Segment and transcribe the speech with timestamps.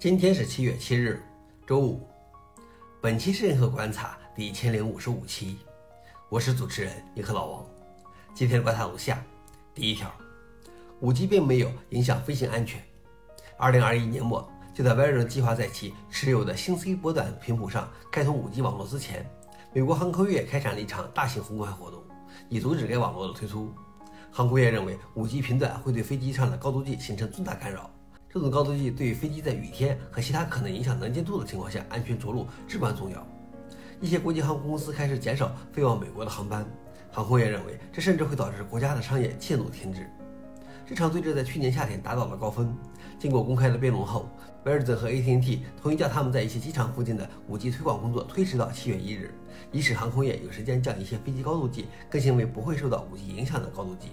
[0.00, 1.22] 今天是七月七日，
[1.66, 2.00] 周五。
[3.02, 5.58] 本期是银河观察第一千零五十五期，
[6.30, 7.66] 我是主持人银河老王。
[8.32, 9.22] 今天的观察如下：
[9.74, 10.10] 第一条，
[11.00, 12.82] 五 G 并没有影响飞行安全。
[13.58, 19.30] 二零二一年末，就在 Verizon 计划在其持有的星 C 波段频谱上开通五 G 网络之前，
[19.74, 22.02] 美国航空业开展了一场大型公开活动，
[22.48, 23.70] 以阻止该网络的推出。
[24.30, 27.90] 航空业认为，五 G 频段会对飞机上的高度计形成重大干扰。
[28.32, 33.26] 这种高度计对于飞机在雨天和其他可能影响能见度的情况下安全着陆至关重要。
[34.00, 36.64] 一些国际航空公司开始减少飞往美国的航班。
[37.10, 40.08] 航空业认为，这甚至会导致国家的商业线路停止。
[40.86, 42.72] 这场对峙在去年夏天达到了高峰。
[43.18, 44.28] 经过公开的辩论后，
[44.64, 49.34] 威尔森和 AT&T 同意将他们在一些机场附近的 5G 推广工作推迟到七月一日，
[49.72, 54.10] 以使航空业有时间将一些飞机高度计更新为不会受到 5G 影响的高度计。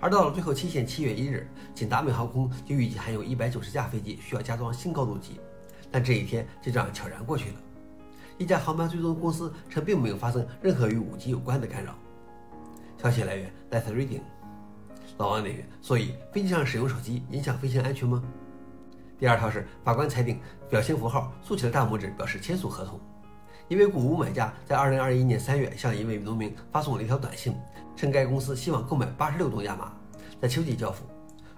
[0.00, 5.40] 而到了最后期限七月一日，仅达美航空就预计还有一百九十架飞机需要加装新高度计，
[5.90, 7.56] 但这一天就这样悄然过去了。
[8.38, 11.96] 一家航班追踪公司称并没有发生任何与五 G 有关的干扰。
[13.02, 14.20] 消息来源：Let's Reading。
[15.16, 18.22] 老王点评：所以飞机上使用手机影响飞行安全吗？
[19.18, 20.40] 第二条是法官裁定
[20.70, 23.00] 表情符号竖起了大拇指表示签署合同。
[23.68, 27.54] 一位谷物买家在二零二一年三月向一位农民发送了一条短信，
[27.94, 29.92] 称该公司希望购买八十六吨亚麻，
[30.40, 31.04] 在秋季交付。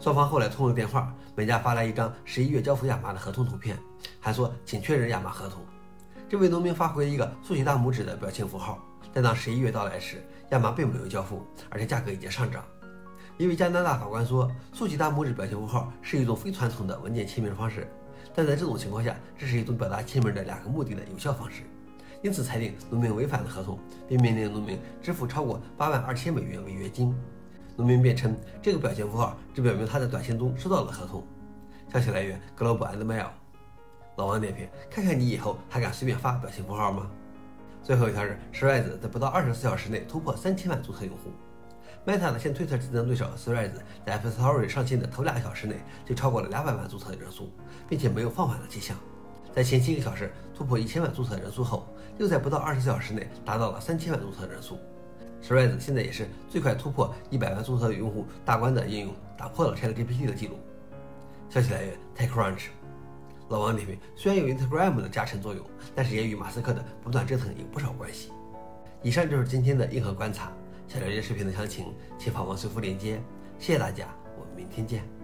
[0.00, 3.76] 双方后来通了电话，买家发来一张十一月交付亚麻的合同图片，
[4.18, 5.60] 还说请确认亚麻合同。
[6.30, 8.82] 这位农民发回一个竖起大拇指的表情符号。
[9.12, 12.64] 但当十一月到来时，亚麻并没有交付，而且价格已经上涨。
[13.36, 17.86] 一位加拿大法官说，竖起大拇指表情符号是一种非传统的文件签名方式，
[18.34, 21.64] 但在这种情况下，这是一种表达签名的两个目的的有效方式。
[22.22, 27.14] 因此裁定农民违反了合同，并命令农民支付超过八万二千美元违约金。
[27.76, 31.24] 农民辩称，这个表情符号只表明他在短信中收到了合同。
[31.92, 33.28] 消息来源：Global and Mail。
[34.16, 37.08] 老王点评：看看你以后还敢随便发表情符号吗？
[37.84, 41.30] 最后一条是 Threads 在不到二十四小时内突破三千万注册用户。
[42.04, 43.70] Meta 的现推特竞争对手 Threads
[44.04, 47.48] 在 App Store 上线的头两个小时内就超过了两百万注册人数，
[47.88, 48.96] 并且没有放缓的迹象。
[49.54, 51.86] 在前七个小时突破一千万注册人数后，
[52.18, 54.78] 又在不到二十四小时内达到了三千万注册人数。
[55.42, 60.58] Threads 现在也是最快突破一百万注册用户大关的应用，打破了 ChatGPT 的记录。
[61.48, 62.66] 消息来源：TechCrunch。
[63.48, 65.64] 老王点评：虽然有 Instagram 的加成作用，
[65.94, 68.30] 但是也与马斯克的不断折腾有不少关系。
[69.02, 70.52] 以上就是今天的硬核观察。
[70.88, 73.22] 想了解视频的详情，请访问随附链接。
[73.58, 74.08] 谢谢大家，
[74.38, 75.17] 我们明天见。